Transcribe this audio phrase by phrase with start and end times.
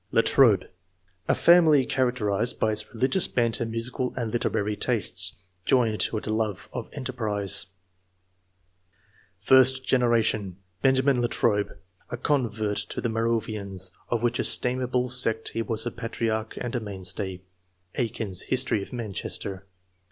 [0.09, 0.65] Latrobe.—
[1.29, 6.17] A family characterzied by its re ligious bent and musical and literary tastes, joined to
[6.17, 7.67] a love of enterprise.
[9.37, 11.77] First generation,— Benjamin Latrobe,
[12.09, 12.81] a con I.] ANTECEDENTS.
[12.81, 16.79] 55 vert to the Moravians, of which estimable, sect he was a patriarch and a
[16.79, 17.43] mainstay
[17.93, 19.65] (Aikin's "History of Manchester'').